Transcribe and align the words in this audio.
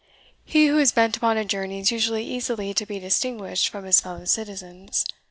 He 0.45 0.65
who 0.65 0.79
is 0.79 0.91
bent 0.91 1.15
upon 1.15 1.37
a 1.37 1.45
journey 1.45 1.77
is 1.79 1.91
usually 1.91 2.25
easily 2.25 2.73
to 2.73 2.87
be 2.87 2.97
distinguished 2.97 3.69
from 3.69 3.85
his 3.85 4.01
fellow 4.01 4.25
citizens. 4.25 5.05